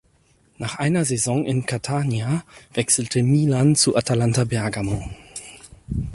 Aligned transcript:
Nach 0.57 0.79
einer 0.79 1.05
Saison 1.05 1.45
in 1.45 1.67
Catania 1.67 2.43
wechselte 2.73 3.21
Milan 3.21 3.75
zu 3.75 3.95
Atalanta 3.95 4.45
Bergamo. 4.45 5.07